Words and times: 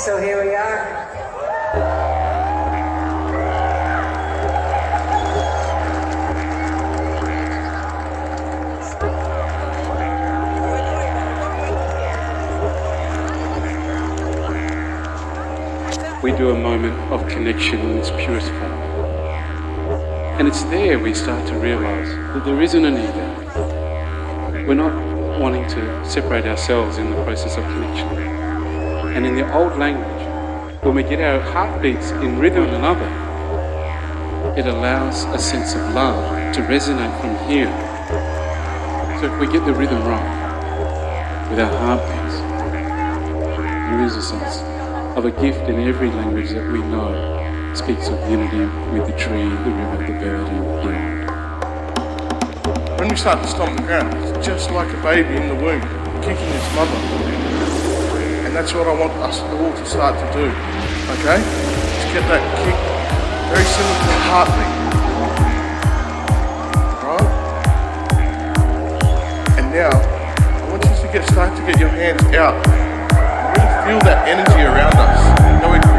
So 0.00 0.16
here 0.16 0.42
we 0.42 0.54
are. 0.54 1.10
we 16.22 16.32
do 16.32 16.50
a 16.50 16.54
moment 16.54 16.98
of 17.12 17.28
connection 17.28 17.80
in 17.80 17.98
its 17.98 18.08
purest 18.10 18.48
form. 18.48 18.62
And 20.38 20.48
it's 20.48 20.62
there 20.64 20.98
we 20.98 21.12
start 21.12 21.46
to 21.48 21.58
realize 21.58 22.08
that 22.08 22.46
there 22.46 22.62
isn't 22.62 22.84
an 22.86 22.94
ego. 22.94 24.66
We're 24.66 24.74
not 24.74 25.38
wanting 25.38 25.68
to 25.68 26.04
separate 26.08 26.46
ourselves 26.46 26.96
in 26.96 27.10
the 27.10 27.22
process 27.22 27.58
of 27.58 27.64
connection. 27.64 28.39
And 29.14 29.26
in 29.26 29.34
the 29.34 29.52
old 29.52 29.76
language, 29.76 30.26
when 30.82 30.94
we 30.94 31.02
get 31.02 31.20
our 31.20 31.40
heartbeats 31.40 32.12
in 32.12 32.38
rhythm 32.38 32.64
with 32.64 32.74
another, 32.74 33.08
it 34.56 34.66
allows 34.66 35.24
a 35.24 35.38
sense 35.38 35.74
of 35.74 35.80
love 35.92 36.54
to 36.54 36.60
resonate 36.62 37.20
from 37.20 37.36
here. 37.48 37.70
So 39.20 39.26
if 39.26 39.38
we 39.40 39.46
get 39.46 39.66
the 39.66 39.74
rhythm 39.74 40.02
right 40.04 41.48
with 41.50 41.58
our 41.58 41.76
heartbeats, 41.76 42.36
there 43.90 44.02
is 44.04 44.16
a 44.16 44.22
sense 44.22 44.62
of 45.16 45.24
a 45.24 45.30
gift 45.30 45.68
in 45.68 45.80
every 45.80 46.08
language 46.08 46.50
that 46.50 46.70
we 46.70 46.78
know 46.78 47.38
speaks 47.74 48.08
of 48.08 48.18
unity 48.30 48.64
with 48.92 49.06
the 49.06 49.16
tree, 49.18 49.42
the 49.42 49.70
river, 49.70 50.06
the 50.06 50.12
bird, 50.18 50.48
and 50.48 50.64
beyond. 50.82 51.30
When 52.98 53.08
we 53.08 53.16
start 53.16 53.42
to 53.42 53.48
stomp 53.48 53.76
the 53.76 53.82
ground, 53.82 54.14
it's 54.14 54.46
just 54.46 54.70
like 54.70 54.88
a 54.92 55.02
baby 55.02 55.34
in 55.34 55.48
the 55.48 55.54
womb, 55.56 55.82
kicking 56.22 56.48
its 56.48 56.74
mother. 56.76 57.39
And 58.50 58.56
that's 58.56 58.74
what 58.74 58.88
I 58.88 58.92
want 58.98 59.12
us 59.22 59.38
all 59.38 59.70
to 59.70 59.86
start 59.86 60.18
to 60.18 60.26
do. 60.34 60.50
Okay? 61.14 61.38
To 61.38 62.06
get 62.10 62.26
that 62.26 62.42
kick 62.58 62.74
very 63.46 63.62
similar 63.62 63.94
to 63.94 64.14
heartbeat. 64.26 64.74
Right? 67.06 67.30
And 69.56 69.70
now, 69.70 69.94
I 69.94 70.66
want 70.68 70.82
you 70.82 70.90
to 70.90 71.12
get 71.12 71.22
start 71.30 71.56
to 71.58 71.62
get 71.64 71.78
your 71.78 71.90
hands 71.90 72.24
out. 72.34 72.58
Really 73.54 73.70
feel 73.86 74.00
that 74.10 74.26
energy 74.26 74.62
around 74.62 74.96
us 74.96 75.89